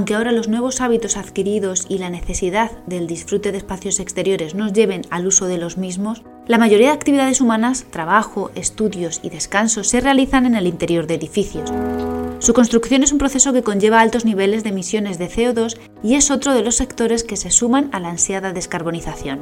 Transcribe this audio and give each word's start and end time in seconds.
aunque 0.00 0.14
ahora 0.14 0.32
los 0.32 0.48
nuevos 0.48 0.80
hábitos 0.80 1.18
adquiridos 1.18 1.84
y 1.90 1.98
la 1.98 2.08
necesidad 2.08 2.70
del 2.86 3.06
disfrute 3.06 3.52
de 3.52 3.58
espacios 3.58 4.00
exteriores 4.00 4.54
nos 4.54 4.72
lleven 4.72 5.02
al 5.10 5.26
uso 5.26 5.44
de 5.44 5.58
los 5.58 5.76
mismos, 5.76 6.22
la 6.46 6.56
mayoría 6.56 6.86
de 6.86 6.94
actividades 6.94 7.42
humanas, 7.42 7.84
trabajo, 7.90 8.50
estudios 8.54 9.20
y 9.22 9.28
descanso 9.28 9.84
se 9.84 10.00
realizan 10.00 10.46
en 10.46 10.54
el 10.54 10.66
interior 10.66 11.06
de 11.06 11.16
edificios. 11.16 11.70
Su 12.38 12.54
construcción 12.54 13.02
es 13.02 13.12
un 13.12 13.18
proceso 13.18 13.52
que 13.52 13.62
conlleva 13.62 14.00
altos 14.00 14.24
niveles 14.24 14.64
de 14.64 14.70
emisiones 14.70 15.18
de 15.18 15.28
CO2 15.28 15.78
y 16.02 16.14
es 16.14 16.30
otro 16.30 16.54
de 16.54 16.62
los 16.62 16.76
sectores 16.76 17.22
que 17.22 17.36
se 17.36 17.50
suman 17.50 17.90
a 17.92 18.00
la 18.00 18.08
ansiada 18.08 18.54
descarbonización. 18.54 19.40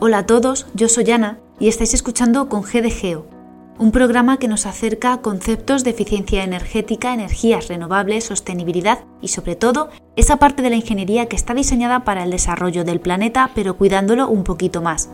Hola 0.00 0.18
a 0.18 0.26
todos, 0.26 0.66
yo 0.74 0.90
soy 0.90 1.10
Ana 1.12 1.38
y 1.58 1.68
estáis 1.68 1.94
escuchando 1.94 2.50
con 2.50 2.62
G 2.62 2.82
de 2.82 2.90
Geo, 2.90 3.37
un 3.78 3.92
programa 3.92 4.38
que 4.38 4.48
nos 4.48 4.66
acerca 4.66 5.12
a 5.12 5.20
conceptos 5.22 5.84
de 5.84 5.90
eficiencia 5.90 6.42
energética, 6.42 7.14
energías 7.14 7.68
renovables, 7.68 8.24
sostenibilidad 8.24 9.04
y 9.22 9.28
sobre 9.28 9.56
todo 9.56 9.88
esa 10.16 10.38
parte 10.38 10.62
de 10.62 10.70
la 10.70 10.76
ingeniería 10.76 11.26
que 11.26 11.36
está 11.36 11.54
diseñada 11.54 12.04
para 12.04 12.24
el 12.24 12.30
desarrollo 12.30 12.84
del 12.84 13.00
planeta 13.00 13.50
pero 13.54 13.76
cuidándolo 13.76 14.28
un 14.28 14.44
poquito 14.44 14.82
más. 14.82 15.10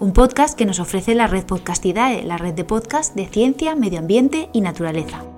Un 0.00 0.12
podcast 0.12 0.56
que 0.56 0.66
nos 0.66 0.80
ofrece 0.80 1.14
la 1.14 1.26
red 1.26 1.44
Podcastidae, 1.44 2.22
la 2.24 2.38
red 2.38 2.54
de 2.54 2.64
podcast 2.64 3.14
de 3.14 3.26
ciencia, 3.26 3.74
medio 3.74 3.98
ambiente 3.98 4.48
y 4.52 4.60
naturaleza. 4.60 5.37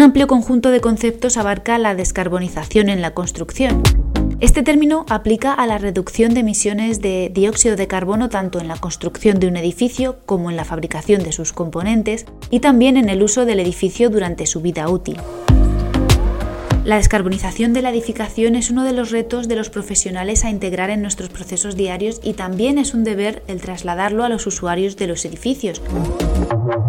Un 0.00 0.04
amplio 0.04 0.28
conjunto 0.28 0.70
de 0.70 0.80
conceptos 0.80 1.36
abarca 1.36 1.76
la 1.76 1.94
descarbonización 1.94 2.88
en 2.88 3.02
la 3.02 3.12
construcción. 3.12 3.82
Este 4.40 4.62
término 4.62 5.04
aplica 5.10 5.52
a 5.52 5.66
la 5.66 5.76
reducción 5.76 6.32
de 6.32 6.40
emisiones 6.40 7.02
de 7.02 7.30
dióxido 7.30 7.76
de 7.76 7.86
carbono 7.86 8.30
tanto 8.30 8.60
en 8.60 8.68
la 8.68 8.78
construcción 8.78 9.38
de 9.40 9.46
un 9.46 9.58
edificio 9.58 10.16
como 10.24 10.48
en 10.48 10.56
la 10.56 10.64
fabricación 10.64 11.22
de 11.22 11.32
sus 11.32 11.52
componentes 11.52 12.24
y 12.48 12.60
también 12.60 12.96
en 12.96 13.10
el 13.10 13.22
uso 13.22 13.44
del 13.44 13.60
edificio 13.60 14.08
durante 14.08 14.46
su 14.46 14.62
vida 14.62 14.88
útil. 14.88 15.18
La 16.86 16.96
descarbonización 16.96 17.74
de 17.74 17.82
la 17.82 17.90
edificación 17.90 18.54
es 18.54 18.70
uno 18.70 18.84
de 18.84 18.94
los 18.94 19.10
retos 19.10 19.48
de 19.48 19.56
los 19.56 19.68
profesionales 19.68 20.46
a 20.46 20.50
integrar 20.50 20.88
en 20.88 21.02
nuestros 21.02 21.28
procesos 21.28 21.76
diarios 21.76 22.22
y 22.24 22.32
también 22.32 22.78
es 22.78 22.94
un 22.94 23.04
deber 23.04 23.42
el 23.48 23.60
trasladarlo 23.60 24.24
a 24.24 24.30
los 24.30 24.46
usuarios 24.46 24.96
de 24.96 25.08
los 25.08 25.26
edificios, 25.26 25.82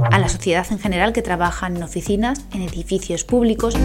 a 0.09 0.19
la 0.19 0.30
sociedad 0.30 0.66
en 0.71 0.80
general 0.80 1.13
que 1.13 1.21
trabaja 1.21 1.67
en 1.67 1.81
oficinas, 1.83 2.45
en 2.53 2.61
edificios 2.61 3.23
públicos, 3.23 3.75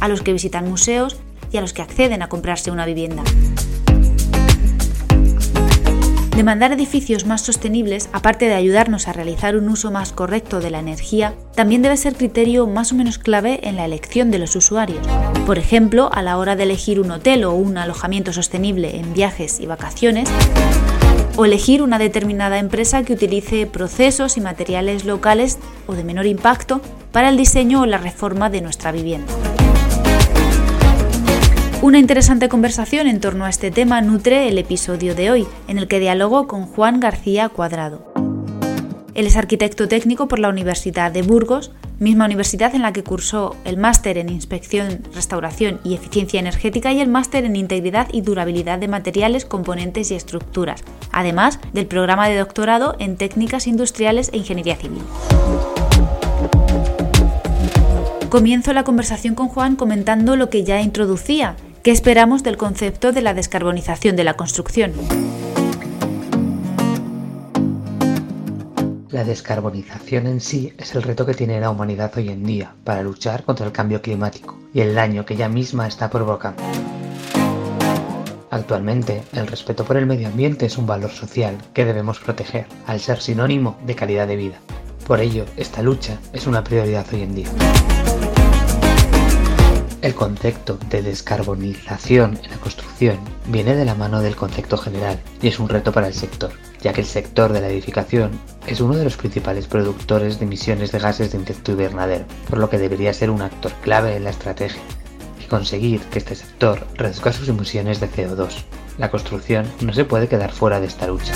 a 0.00 0.08
los 0.08 0.22
que 0.22 0.32
visitan 0.32 0.68
museos 0.68 1.18
y 1.52 1.56
a 1.56 1.60
los 1.60 1.72
que 1.72 1.82
acceden 1.82 2.22
a 2.22 2.28
comprarse 2.28 2.70
una 2.70 2.86
vivienda. 2.86 3.22
Demandar 6.36 6.72
edificios 6.72 7.26
más 7.26 7.42
sostenibles, 7.42 8.08
aparte 8.14 8.46
de 8.46 8.54
ayudarnos 8.54 9.08
a 9.08 9.12
realizar 9.12 9.56
un 9.56 9.68
uso 9.68 9.90
más 9.90 10.12
correcto 10.12 10.60
de 10.60 10.70
la 10.70 10.78
energía, 10.78 11.34
también 11.54 11.82
debe 11.82 11.98
ser 11.98 12.14
criterio 12.14 12.66
más 12.66 12.92
o 12.92 12.94
menos 12.94 13.18
clave 13.18 13.60
en 13.68 13.76
la 13.76 13.84
elección 13.84 14.30
de 14.30 14.38
los 14.38 14.56
usuarios. 14.56 15.06
Por 15.44 15.58
ejemplo, 15.58 16.08
a 16.10 16.22
la 16.22 16.38
hora 16.38 16.56
de 16.56 16.62
elegir 16.62 16.98
un 16.98 17.10
hotel 17.10 17.44
o 17.44 17.52
un 17.52 17.76
alojamiento 17.76 18.32
sostenible 18.32 18.96
en 18.96 19.12
viajes 19.12 19.60
y 19.60 19.66
vacaciones, 19.66 20.30
o 21.36 21.44
elegir 21.44 21.82
una 21.82 21.98
determinada 21.98 22.58
empresa 22.58 23.02
que 23.02 23.12
utilice 23.12 23.66
procesos 23.66 24.36
y 24.36 24.40
materiales 24.40 25.04
locales 25.04 25.58
o 25.86 25.94
de 25.94 26.04
menor 26.04 26.26
impacto 26.26 26.80
para 27.12 27.28
el 27.28 27.36
diseño 27.36 27.82
o 27.82 27.86
la 27.86 27.98
reforma 27.98 28.50
de 28.50 28.60
nuestra 28.60 28.92
vivienda. 28.92 29.32
Una 31.82 31.98
interesante 31.98 32.50
conversación 32.50 33.06
en 33.06 33.20
torno 33.20 33.46
a 33.46 33.48
este 33.48 33.70
tema 33.70 34.02
nutre 34.02 34.48
el 34.48 34.58
episodio 34.58 35.14
de 35.14 35.30
hoy, 35.30 35.46
en 35.66 35.78
el 35.78 35.88
que 35.88 35.98
dialogo 35.98 36.46
con 36.46 36.66
Juan 36.66 37.00
García 37.00 37.48
Cuadrado. 37.48 38.12
Él 39.14 39.26
es 39.26 39.36
arquitecto 39.36 39.88
técnico 39.88 40.28
por 40.28 40.38
la 40.38 40.50
Universidad 40.50 41.10
de 41.10 41.22
Burgos, 41.22 41.72
misma 41.98 42.26
universidad 42.26 42.74
en 42.74 42.82
la 42.82 42.92
que 42.92 43.02
cursó 43.02 43.56
el 43.64 43.76
máster 43.76 44.18
en 44.18 44.28
Inspección, 44.28 45.02
Restauración 45.14 45.80
y 45.84 45.94
Eficiencia 45.94 46.40
Energética 46.40 46.92
y 46.92 47.00
el 47.00 47.08
máster 47.08 47.44
en 47.44 47.56
Integridad 47.56 48.08
y 48.12 48.22
Durabilidad 48.22 48.78
de 48.78 48.88
Materiales, 48.88 49.44
Componentes 49.44 50.10
y 50.10 50.14
Estructuras, 50.14 50.82
además 51.12 51.58
del 51.72 51.86
programa 51.86 52.28
de 52.28 52.38
doctorado 52.38 52.96
en 52.98 53.16
Técnicas 53.16 53.66
Industriales 53.66 54.30
e 54.32 54.38
Ingeniería 54.38 54.76
Civil. 54.76 55.02
Comienzo 58.28 58.72
la 58.72 58.84
conversación 58.84 59.34
con 59.34 59.48
Juan 59.48 59.76
comentando 59.76 60.36
lo 60.36 60.50
que 60.50 60.62
ya 60.62 60.80
introducía, 60.80 61.56
¿Qué 61.82 61.92
esperamos 61.92 62.42
del 62.42 62.58
concepto 62.58 63.10
de 63.10 63.22
la 63.22 63.32
descarbonización 63.32 64.14
de 64.14 64.22
la 64.22 64.34
construcción? 64.34 64.92
La 69.08 69.24
descarbonización 69.24 70.26
en 70.26 70.42
sí 70.42 70.74
es 70.76 70.94
el 70.94 71.02
reto 71.02 71.24
que 71.24 71.32
tiene 71.32 71.58
la 71.58 71.70
humanidad 71.70 72.12
hoy 72.18 72.28
en 72.28 72.44
día 72.44 72.74
para 72.84 73.02
luchar 73.02 73.44
contra 73.44 73.64
el 73.64 73.72
cambio 73.72 74.02
climático 74.02 74.58
y 74.74 74.80
el 74.80 74.94
daño 74.94 75.24
que 75.24 75.32
ella 75.32 75.48
misma 75.48 75.86
está 75.86 76.10
provocando. 76.10 76.62
Actualmente, 78.50 79.22
el 79.32 79.46
respeto 79.46 79.84
por 79.84 79.96
el 79.96 80.06
medio 80.06 80.26
ambiente 80.26 80.66
es 80.66 80.76
un 80.76 80.84
valor 80.84 81.12
social 81.12 81.56
que 81.72 81.84
debemos 81.84 82.18
proteger, 82.18 82.66
al 82.86 82.98
ser 82.98 83.20
sinónimo 83.20 83.78
de 83.86 83.94
calidad 83.94 84.26
de 84.26 84.34
vida. 84.34 84.58
Por 85.06 85.20
ello, 85.20 85.44
esta 85.56 85.82
lucha 85.82 86.18
es 86.32 86.48
una 86.48 86.64
prioridad 86.64 87.06
hoy 87.12 87.22
en 87.22 87.34
día. 87.36 87.48
El 90.02 90.14
concepto 90.14 90.78
de 90.88 91.02
descarbonización 91.02 92.40
en 92.42 92.50
la 92.50 92.56
construcción 92.56 93.18
viene 93.46 93.76
de 93.76 93.84
la 93.84 93.94
mano 93.94 94.20
del 94.20 94.34
concepto 94.34 94.76
general 94.76 95.20
y 95.40 95.48
es 95.48 95.60
un 95.60 95.68
reto 95.68 95.92
para 95.92 96.08
el 96.08 96.14
sector, 96.14 96.50
ya 96.80 96.92
que 96.92 97.02
el 97.02 97.06
sector 97.06 97.52
de 97.52 97.60
la 97.60 97.68
edificación 97.68 98.32
es 98.66 98.80
uno 98.80 98.96
de 98.96 99.04
los 99.04 99.16
principales 99.16 99.68
productores 99.68 100.40
de 100.40 100.46
emisiones 100.46 100.90
de 100.90 100.98
gases 100.98 101.30
de 101.30 101.38
efecto 101.38 101.72
invernadero, 101.72 102.24
por 102.48 102.58
lo 102.58 102.68
que 102.68 102.78
debería 102.78 103.12
ser 103.12 103.30
un 103.30 103.42
actor 103.42 103.72
clave 103.82 104.16
en 104.16 104.24
la 104.24 104.30
estrategia 104.30 104.80
conseguir 105.50 106.00
que 106.02 106.20
este 106.20 106.36
sector 106.36 106.86
reduzca 106.94 107.32
sus 107.32 107.48
emisiones 107.48 108.00
de 108.00 108.08
CO2. 108.08 108.62
La 108.96 109.10
construcción 109.10 109.66
no 109.82 109.92
se 109.92 110.04
puede 110.04 110.28
quedar 110.28 110.52
fuera 110.52 110.80
de 110.80 110.86
esta 110.86 111.08
lucha. 111.08 111.34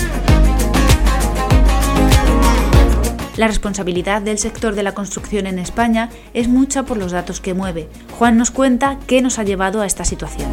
La 3.35 3.47
responsabilidad 3.47 4.21
del 4.21 4.37
sector 4.37 4.73
de 4.75 4.83
la 4.83 4.93
construcción 4.93 5.45
en 5.45 5.59
España 5.59 6.09
es 6.33 6.47
mucha 6.47 6.83
por 6.83 6.97
los 6.97 7.11
datos 7.11 7.41
que 7.41 7.53
mueve. 7.53 7.89
Juan 8.17 8.37
nos 8.37 8.49
cuenta 8.49 8.97
qué 9.05 9.21
nos 9.21 9.37
ha 9.37 9.43
llevado 9.43 9.81
a 9.81 9.85
esta 9.85 10.05
situación. 10.05 10.49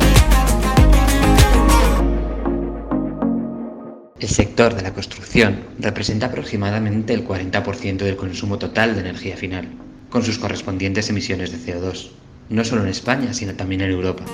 El 4.18 4.28
sector 4.28 4.74
de 4.74 4.82
la 4.82 4.92
construcción 4.92 5.64
representa 5.78 6.26
aproximadamente 6.26 7.14
el 7.14 7.26
40% 7.26 7.98
del 7.98 8.16
consumo 8.16 8.58
total 8.58 8.94
de 8.94 9.00
energía 9.00 9.36
final, 9.36 9.68
con 10.10 10.24
sus 10.24 10.38
correspondientes 10.38 11.08
emisiones 11.08 11.52
de 11.52 11.58
CO2, 11.58 12.10
no 12.52 12.64
solo 12.64 12.82
en 12.82 12.88
España, 12.88 13.34
sino 13.34 13.54
también 13.54 13.80
en 13.80 13.90
Europa. 13.90 14.24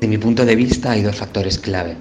De 0.00 0.08
mi 0.08 0.18
punto 0.18 0.44
de 0.44 0.56
vista 0.56 0.90
hay 0.90 1.02
dos 1.02 1.16
factores 1.16 1.58
clave 1.58 1.96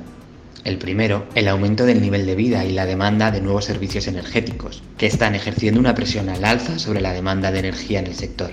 el 0.64 0.78
primero, 0.78 1.26
el 1.36 1.48
aumento 1.48 1.86
del 1.86 2.02
nivel 2.02 2.26
de 2.26 2.36
vida 2.36 2.64
y 2.66 2.72
la 2.72 2.86
demanda 2.86 3.32
de 3.32 3.42
nuevos 3.42 3.66
servicios 3.66 4.08
energéticos, 4.08 4.82
que 4.98 5.08
están 5.08 5.36
ejerciendo 5.36 5.80
una 5.80 5.94
presión 5.94 6.30
al 6.30 6.46
alza 6.46 6.80
sobre 6.80 7.02
la 7.02 7.12
demanda 7.12 7.52
de 7.52 7.60
energía 7.60 8.00
en 8.00 8.08
el 8.08 8.16
sector. 8.16 8.52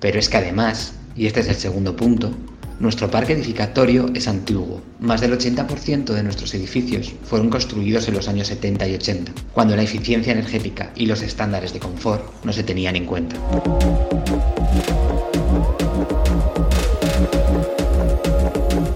Pero 0.00 0.18
es 0.18 0.28
que 0.28 0.38
además, 0.38 0.94
y 1.14 1.26
este 1.26 1.40
es 1.40 1.48
el 1.48 1.54
segundo 1.54 1.94
punto, 1.94 2.32
nuestro 2.80 3.10
parque 3.10 3.32
edificatorio 3.32 4.10
es 4.14 4.28
antiguo. 4.28 4.80
Más 5.00 5.20
del 5.20 5.32
80% 5.32 6.12
de 6.12 6.22
nuestros 6.22 6.54
edificios 6.54 7.12
fueron 7.24 7.50
construidos 7.50 8.06
en 8.08 8.14
los 8.14 8.28
años 8.28 8.46
70 8.48 8.88
y 8.88 8.94
80, 8.94 9.32
cuando 9.52 9.76
la 9.76 9.82
eficiencia 9.82 10.32
energética 10.32 10.90
y 10.94 11.06
los 11.06 11.22
estándares 11.22 11.72
de 11.72 11.80
confort 11.80 12.24
no 12.44 12.52
se 12.52 12.62
tenían 12.62 12.96
en 12.96 13.06
cuenta. 13.06 13.36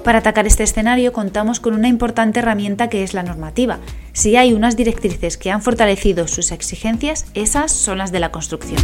Para 0.04 0.18
atacar 0.18 0.46
este 0.46 0.64
escenario 0.64 1.12
contamos 1.12 1.60
con 1.60 1.74
una 1.74 1.88
importante 1.88 2.40
herramienta 2.40 2.88
que 2.88 3.04
es 3.04 3.14
la 3.14 3.22
normativa. 3.22 3.78
Si 4.12 4.36
hay 4.36 4.52
unas 4.52 4.76
directrices 4.76 5.36
que 5.36 5.50
han 5.50 5.62
fortalecido 5.62 6.26
sus 6.26 6.50
exigencias, 6.50 7.26
esas 7.34 7.70
son 7.72 7.98
las 7.98 8.10
de 8.10 8.20
la 8.20 8.32
construcción. 8.32 8.80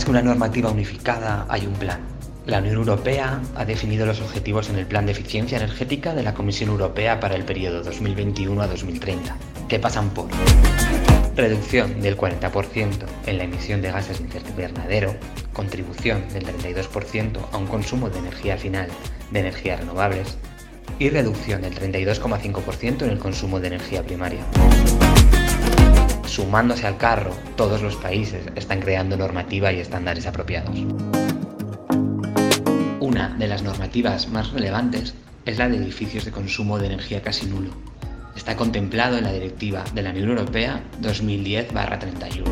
Más 0.00 0.06
que 0.06 0.12
una 0.12 0.22
normativa 0.22 0.70
unificada, 0.70 1.44
hay 1.50 1.66
un 1.66 1.74
plan. 1.74 2.00
La 2.46 2.60
Unión 2.60 2.76
Europea 2.76 3.38
ha 3.54 3.64
definido 3.66 4.06
los 4.06 4.22
objetivos 4.22 4.70
en 4.70 4.78
el 4.78 4.86
Plan 4.86 5.04
de 5.04 5.12
Eficiencia 5.12 5.58
Energética 5.58 6.14
de 6.14 6.22
la 6.22 6.32
Comisión 6.32 6.70
Europea 6.70 7.20
para 7.20 7.34
el 7.34 7.44
periodo 7.44 7.82
2021 7.82 8.62
a 8.62 8.66
2030, 8.66 9.36
que 9.68 9.78
pasan 9.78 10.08
por 10.08 10.28
reducción 11.36 12.00
del 12.00 12.16
40% 12.16 12.88
en 13.26 13.36
la 13.36 13.44
emisión 13.44 13.82
de 13.82 13.92
gases 13.92 14.20
de 14.20 14.28
efecto 14.28 14.48
invernadero, 14.48 15.14
contribución 15.52 16.24
del 16.32 16.46
32% 16.46 17.36
a 17.52 17.58
un 17.58 17.66
consumo 17.66 18.08
de 18.08 18.20
energía 18.20 18.56
final 18.56 18.88
de 19.30 19.40
energías 19.40 19.80
renovables 19.80 20.38
y 20.98 21.10
reducción 21.10 21.60
del 21.60 21.74
32,5% 21.74 23.02
en 23.02 23.10
el 23.10 23.18
consumo 23.18 23.60
de 23.60 23.66
energía 23.66 24.02
primaria. 24.02 24.46
Sumándose 26.30 26.86
al 26.86 26.96
carro, 26.96 27.32
todos 27.56 27.82
los 27.82 27.96
países 27.96 28.46
están 28.54 28.80
creando 28.80 29.16
normativa 29.16 29.72
y 29.72 29.80
estándares 29.80 30.26
apropiados. 30.26 30.78
Una 33.00 33.30
de 33.36 33.48
las 33.48 33.62
normativas 33.62 34.28
más 34.28 34.52
relevantes 34.52 35.14
es 35.44 35.58
la 35.58 35.68
de 35.68 35.76
edificios 35.76 36.24
de 36.24 36.30
consumo 36.30 36.78
de 36.78 36.86
energía 36.86 37.20
casi 37.20 37.46
nulo. 37.46 37.70
Está 38.36 38.56
contemplado 38.56 39.18
en 39.18 39.24
la 39.24 39.32
Directiva 39.32 39.82
de 39.92 40.02
la 40.02 40.10
Unión 40.10 40.28
Europea 40.30 40.80
2010-31. 41.02 42.44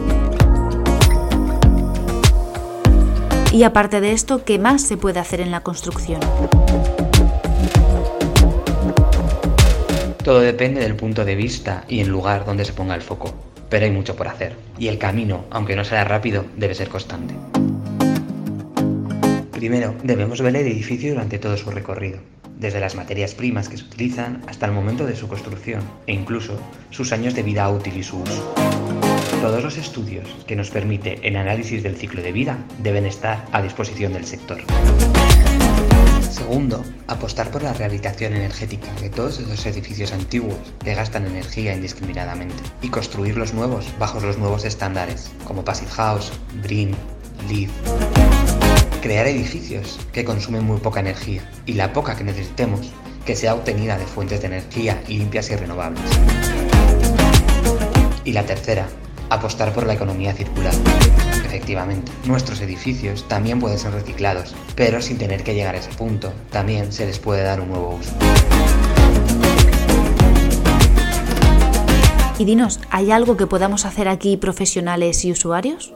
Y 3.52 3.62
aparte 3.62 4.00
de 4.00 4.12
esto, 4.12 4.44
¿qué 4.44 4.58
más 4.58 4.82
se 4.82 4.96
puede 4.96 5.20
hacer 5.20 5.40
en 5.40 5.52
la 5.52 5.60
construcción? 5.60 6.20
Todo 10.24 10.40
depende 10.40 10.80
del 10.80 10.96
punto 10.96 11.24
de 11.24 11.36
vista 11.36 11.84
y 11.88 12.00
el 12.00 12.08
lugar 12.08 12.44
donde 12.44 12.66
se 12.66 12.74
ponga 12.74 12.94
el 12.94 13.00
foco, 13.00 13.32
pero 13.68 13.84
hay 13.84 13.90
mucho 13.90 14.16
por 14.16 14.28
hacer, 14.28 14.54
y 14.78 14.88
el 14.88 14.98
camino, 14.98 15.44
aunque 15.50 15.76
no 15.76 15.84
sea 15.84 16.04
rápido, 16.04 16.44
debe 16.56 16.74
ser 16.74 16.88
constante. 16.88 17.34
Primero, 19.52 19.94
debemos 20.04 20.40
ver 20.40 20.56
el 20.56 20.66
edificio 20.66 21.10
durante 21.10 21.38
todo 21.38 21.56
su 21.56 21.70
recorrido, 21.70 22.20
desde 22.58 22.80
las 22.80 22.94
materias 22.94 23.34
primas 23.34 23.68
que 23.68 23.76
se 23.76 23.84
utilizan 23.84 24.42
hasta 24.46 24.66
el 24.66 24.72
momento 24.72 25.04
de 25.04 25.16
su 25.16 25.28
construcción 25.28 25.82
e 26.06 26.12
incluso 26.12 26.58
sus 26.90 27.12
años 27.12 27.34
de 27.34 27.42
vida 27.42 27.68
útil 27.68 27.96
y 27.96 28.02
su 28.02 28.20
uso. 28.20 28.54
Todos 29.40 29.62
los 29.62 29.76
estudios 29.76 30.28
que 30.46 30.56
nos 30.56 30.70
permite 30.70 31.20
el 31.26 31.36
análisis 31.36 31.82
del 31.82 31.96
ciclo 31.96 32.22
de 32.22 32.32
vida 32.32 32.58
deben 32.82 33.06
estar 33.06 33.44
a 33.52 33.62
disposición 33.62 34.12
del 34.12 34.24
sector. 34.24 34.58
Segundo, 36.48 36.82
apostar 37.08 37.50
por 37.50 37.62
la 37.62 37.74
rehabilitación 37.74 38.32
energética 38.32 38.90
de 39.02 39.10
todos 39.10 39.38
esos 39.38 39.66
edificios 39.66 40.12
antiguos 40.12 40.56
que 40.82 40.94
gastan 40.94 41.26
energía 41.26 41.74
indiscriminadamente 41.74 42.62
y 42.80 42.88
construir 42.88 43.36
los 43.36 43.52
nuevos 43.52 43.84
bajo 43.98 44.18
los 44.18 44.38
nuevos 44.38 44.64
estándares, 44.64 45.30
como 45.44 45.62
Passive 45.62 45.90
House, 45.90 46.32
BREEAM, 46.62 46.92
LEED. 47.50 47.68
Crear 49.02 49.26
edificios 49.26 50.00
que 50.10 50.24
consumen 50.24 50.64
muy 50.64 50.78
poca 50.80 51.00
energía 51.00 51.42
y 51.66 51.74
la 51.74 51.92
poca 51.92 52.16
que 52.16 52.24
necesitemos 52.24 52.94
que 53.26 53.36
sea 53.36 53.52
obtenida 53.52 53.98
de 53.98 54.06
fuentes 54.06 54.40
de 54.40 54.46
energía 54.46 55.02
limpias 55.06 55.50
y 55.50 55.56
renovables. 55.56 56.00
Y 58.24 58.32
la 58.32 58.46
tercera, 58.46 58.88
apostar 59.30 59.72
por 59.72 59.86
la 59.86 59.94
economía 59.94 60.32
circular. 60.32 60.74
Efectivamente, 61.44 62.12
nuestros 62.24 62.60
edificios 62.60 63.26
también 63.28 63.60
pueden 63.60 63.78
ser 63.78 63.92
reciclados, 63.92 64.54
pero 64.74 65.00
sin 65.00 65.18
tener 65.18 65.42
que 65.42 65.54
llegar 65.54 65.74
a 65.74 65.78
ese 65.78 65.90
punto, 65.90 66.32
también 66.50 66.92
se 66.92 67.06
les 67.06 67.18
puede 67.18 67.42
dar 67.42 67.60
un 67.60 67.68
nuevo 67.68 67.98
uso. 67.98 68.12
Y 72.38 72.44
dinos, 72.44 72.78
¿hay 72.90 73.10
algo 73.10 73.36
que 73.36 73.48
podamos 73.48 73.84
hacer 73.84 74.06
aquí 74.08 74.36
profesionales 74.36 75.24
y 75.24 75.32
usuarios? 75.32 75.92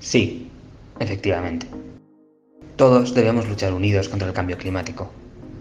Sí, 0.00 0.50
efectivamente. 0.98 1.68
Todos 2.74 3.14
debemos 3.14 3.46
luchar 3.48 3.72
unidos 3.72 4.08
contra 4.08 4.26
el 4.26 4.34
cambio 4.34 4.58
climático, 4.58 5.12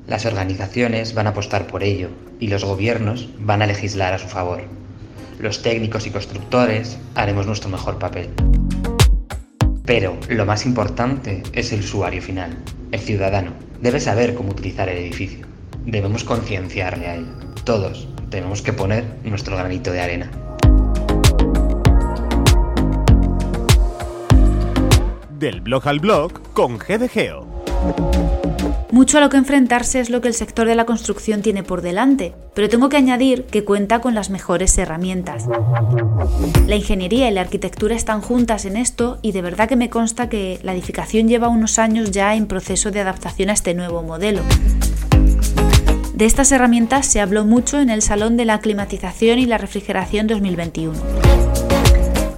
las 0.10 0.26
organizaciones 0.26 1.14
van 1.14 1.28
a 1.28 1.30
apostar 1.30 1.68
por 1.68 1.84
ello 1.84 2.10
y 2.40 2.48
los 2.48 2.66
gobiernos 2.66 3.30
van 3.38 3.62
a 3.62 3.68
legislar 3.68 4.14
a 4.14 4.18
su 4.18 4.28
favor. 4.28 4.64
Los 5.40 5.62
técnicos 5.62 6.08
y 6.08 6.10
constructores 6.10 6.98
haremos 7.14 7.46
nuestro 7.46 7.70
mejor 7.70 8.00
papel. 8.00 8.32
Pero 9.86 10.18
lo 10.28 10.46
más 10.48 10.66
importante 10.66 11.44
es 11.54 11.72
el 11.74 11.82
usuario 11.82 12.24
final, 12.24 12.58
el 12.92 13.00
ciudadano. 13.00 13.54
Debe 13.82 14.00
saber 14.00 14.34
cómo 14.34 14.50
utilizar 14.50 14.90
el 14.90 14.98
edificio. 14.98 15.46
Debemos 15.86 16.24
concienciarle 16.24 17.08
a 17.08 17.16
él. 17.16 17.28
Todos 17.64 18.08
tenemos 18.32 18.64
que 18.64 18.74
poner 18.74 19.06
nuestro 19.24 19.56
granito 19.58 19.92
de 19.92 20.02
arena. 20.02 20.32
Del 25.38 25.62
blog 25.62 25.88
al 25.88 26.00
blog 26.00 26.54
con 26.54 26.80
GDGeo. 26.80 27.59
Mucho 28.92 29.20
a 29.20 29.22
lo 29.22 29.30
que 29.30 29.38
enfrentarse 29.38 30.00
es 30.00 30.10
lo 30.10 30.20
que 30.20 30.28
el 30.28 30.34
sector 30.34 30.68
de 30.68 30.76
la 30.76 30.86
construcción 30.86 31.42
tiene 31.42 31.64
por 31.64 31.82
delante, 31.82 32.34
pero 32.56 32.70
tengo 32.70 32.90
que 32.90 32.98
añadir 32.98 33.46
que 33.46 33.64
cuenta 33.64 34.02
con 34.02 34.16
las 34.16 34.30
mejores 34.30 34.78
herramientas. 34.78 35.46
La 36.68 36.76
ingeniería 36.76 37.30
y 37.30 37.34
la 37.34 37.42
arquitectura 37.42 37.96
están 37.96 38.22
juntas 38.22 38.66
en 38.66 38.78
esto 38.78 39.20
y 39.22 39.32
de 39.32 39.42
verdad 39.42 39.70
que 39.70 39.76
me 39.76 39.90
consta 39.90 40.28
que 40.28 40.60
la 40.64 40.74
edificación 40.74 41.28
lleva 41.28 41.50
unos 41.50 41.80
años 41.80 42.12
ya 42.12 42.36
en 42.36 42.48
proceso 42.48 42.92
de 42.92 43.00
adaptación 43.02 43.50
a 43.50 43.54
este 43.54 43.74
nuevo 43.74 44.02
modelo. 44.02 44.42
De 46.14 46.26
estas 46.26 46.52
herramientas 46.52 47.06
se 47.06 47.22
habló 47.22 47.46
mucho 47.46 47.80
en 47.80 47.90
el 47.90 48.02
Salón 48.02 48.36
de 48.36 48.46
la 48.46 48.60
Climatización 48.60 49.40
y 49.40 49.46
la 49.46 49.58
Refrigeración 49.58 50.28
2021. 50.28 51.49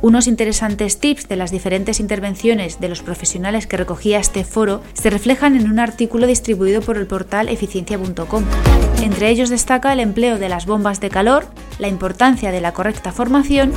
Unos 0.01 0.25
interesantes 0.25 0.99
tips 0.99 1.27
de 1.27 1.35
las 1.35 1.51
diferentes 1.51 1.99
intervenciones 1.99 2.79
de 2.79 2.89
los 2.89 3.03
profesionales 3.03 3.67
que 3.67 3.77
recogía 3.77 4.19
este 4.19 4.43
foro 4.43 4.81
se 4.93 5.11
reflejan 5.11 5.55
en 5.55 5.69
un 5.69 5.79
artículo 5.79 6.25
distribuido 6.25 6.81
por 6.81 6.97
el 6.97 7.05
portal 7.05 7.49
eficiencia.com. 7.49 8.43
Entre 9.03 9.29
ellos 9.29 9.51
destaca 9.51 9.93
el 9.93 9.99
empleo 9.99 10.39
de 10.39 10.49
las 10.49 10.65
bombas 10.65 10.99
de 11.01 11.11
calor, 11.11 11.45
la 11.77 11.87
importancia 11.87 12.51
de 12.51 12.61
la 12.61 12.73
correcta 12.73 13.11
formación 13.11 13.73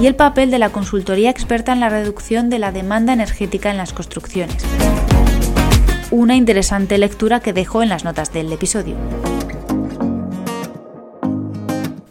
y 0.00 0.06
el 0.06 0.14
papel 0.14 0.50
de 0.50 0.58
la 0.58 0.70
consultoría 0.70 1.28
experta 1.28 1.74
en 1.74 1.80
la 1.80 1.90
reducción 1.90 2.48
de 2.48 2.58
la 2.58 2.72
demanda 2.72 3.12
energética 3.12 3.70
en 3.70 3.76
las 3.76 3.92
construcciones. 3.92 4.64
Una 6.10 6.36
interesante 6.36 6.96
lectura 6.96 7.40
que 7.40 7.52
dejo 7.52 7.82
en 7.82 7.90
las 7.90 8.04
notas 8.04 8.32
del 8.32 8.50
episodio. 8.50 8.96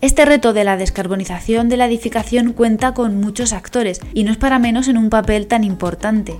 Este 0.04 0.26
reto 0.26 0.52
de 0.52 0.66
la 0.66 0.76
descarbonización 0.76 1.70
de 1.70 1.78
la 1.78 1.86
edificación 1.86 2.52
cuenta 2.52 2.94
con 2.94 3.22
muchos 3.22 3.54
actores 3.54 4.02
y 4.14 4.26
no 4.26 4.34
es 4.34 4.38
para 4.38 4.60
menos 4.60 4.90
en 4.90 4.98
un 4.98 5.10
papel 5.10 5.48
tan 5.48 5.64
importante. 5.64 6.38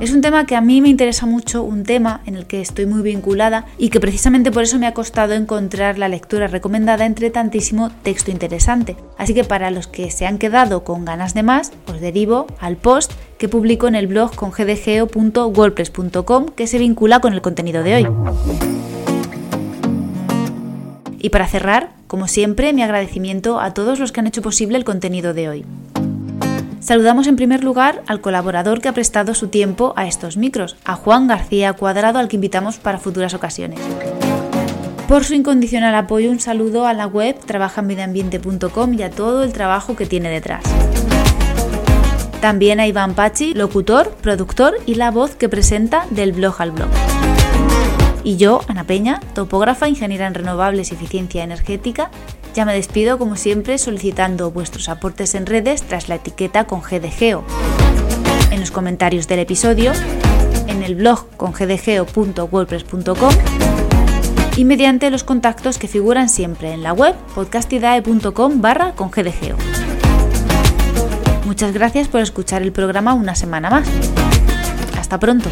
Es 0.00 0.10
un 0.10 0.22
tema 0.22 0.44
que 0.44 0.56
a 0.56 0.60
mí 0.60 0.80
me 0.80 0.88
interesa 0.88 1.24
mucho, 1.24 1.62
un 1.62 1.84
tema 1.84 2.20
en 2.26 2.34
el 2.34 2.46
que 2.46 2.60
estoy 2.60 2.86
muy 2.86 3.02
vinculada 3.02 3.66
y 3.78 3.90
que 3.90 4.00
precisamente 4.00 4.50
por 4.50 4.64
eso 4.64 4.76
me 4.80 4.88
ha 4.88 4.92
costado 4.92 5.34
encontrar 5.34 5.98
la 5.98 6.08
lectura 6.08 6.48
recomendada 6.48 7.06
entre 7.06 7.30
tantísimo 7.30 7.92
texto 8.02 8.32
interesante. 8.32 8.96
Así 9.16 9.34
que 9.34 9.44
para 9.44 9.70
los 9.70 9.86
que 9.86 10.10
se 10.10 10.26
han 10.26 10.38
quedado 10.38 10.82
con 10.82 11.04
ganas 11.04 11.34
de 11.34 11.44
más, 11.44 11.70
os 11.86 12.00
derivo 12.00 12.48
al 12.58 12.76
post 12.76 13.12
que 13.38 13.48
publico 13.48 13.86
en 13.86 13.94
el 13.94 14.08
blog 14.08 14.34
con 14.34 14.50
gdgeo.wordpress.com 14.50 16.46
que 16.56 16.66
se 16.66 16.78
vincula 16.78 17.20
con 17.20 17.34
el 17.34 17.40
contenido 17.40 17.84
de 17.84 17.94
hoy. 17.94 18.08
Y 21.20 21.30
para 21.30 21.46
cerrar, 21.46 21.97
como 22.08 22.26
siempre, 22.26 22.72
mi 22.72 22.82
agradecimiento 22.82 23.60
a 23.60 23.74
todos 23.74 24.00
los 24.00 24.10
que 24.10 24.20
han 24.20 24.26
hecho 24.26 24.42
posible 24.42 24.78
el 24.78 24.84
contenido 24.84 25.34
de 25.34 25.48
hoy. 25.48 25.64
Saludamos 26.80 27.26
en 27.26 27.36
primer 27.36 27.62
lugar 27.62 28.02
al 28.06 28.22
colaborador 28.22 28.80
que 28.80 28.88
ha 28.88 28.94
prestado 28.94 29.34
su 29.34 29.48
tiempo 29.48 29.92
a 29.94 30.06
estos 30.06 30.38
micros, 30.38 30.76
a 30.84 30.94
Juan 30.94 31.26
García 31.26 31.74
Cuadrado, 31.74 32.18
al 32.18 32.28
que 32.28 32.36
invitamos 32.36 32.78
para 32.78 32.98
futuras 32.98 33.34
ocasiones. 33.34 33.78
Por 35.06 35.24
su 35.24 35.34
incondicional 35.34 35.94
apoyo, 35.94 36.30
un 36.30 36.40
saludo 36.40 36.86
a 36.86 36.94
la 36.94 37.06
web 37.06 37.38
trabajanmedioambiente.com 37.44 38.94
y 38.94 39.02
a 39.02 39.10
todo 39.10 39.42
el 39.42 39.52
trabajo 39.52 39.94
que 39.94 40.06
tiene 40.06 40.30
detrás. 40.30 40.64
También 42.40 42.80
a 42.80 42.86
Iván 42.86 43.14
Pachi, 43.14 43.52
locutor, 43.52 44.12
productor 44.22 44.74
y 44.86 44.94
la 44.94 45.10
voz 45.10 45.34
que 45.34 45.48
presenta 45.48 46.06
del 46.10 46.32
blog 46.32 46.54
al 46.62 46.70
blog. 46.70 46.88
Y 48.28 48.36
yo, 48.36 48.60
Ana 48.68 48.84
Peña, 48.84 49.20
topógrafa, 49.34 49.88
ingeniera 49.88 50.26
en 50.26 50.34
renovables 50.34 50.90
y 50.90 50.94
eficiencia 50.94 51.42
energética, 51.42 52.10
ya 52.54 52.66
me 52.66 52.74
despido 52.74 53.16
como 53.16 53.36
siempre 53.36 53.78
solicitando 53.78 54.50
vuestros 54.50 54.90
aportes 54.90 55.34
en 55.34 55.46
redes 55.46 55.80
tras 55.80 56.10
la 56.10 56.16
etiqueta 56.16 56.64
con 56.64 56.82
GDGeo. 56.82 57.42
En 58.50 58.60
los 58.60 58.70
comentarios 58.70 59.28
del 59.28 59.38
episodio, 59.38 59.92
en 60.66 60.82
el 60.82 60.94
blog 60.94 61.26
con 61.38 61.52
gdgeo.wordpress.com 61.52 63.34
y 64.58 64.64
mediante 64.66 65.08
los 65.08 65.24
contactos 65.24 65.78
que 65.78 65.88
figuran 65.88 66.28
siempre 66.28 66.72
en 66.72 66.82
la 66.82 66.92
web 66.92 67.14
podcastidae.com 67.34 68.60
barra 68.60 68.92
con 68.92 69.10
gdgeo. 69.10 69.56
Muchas 71.46 71.72
gracias 71.72 72.08
por 72.08 72.20
escuchar 72.20 72.60
el 72.60 72.72
programa 72.72 73.14
una 73.14 73.34
semana 73.34 73.70
más. 73.70 73.88
Hasta 74.98 75.18
pronto. 75.18 75.48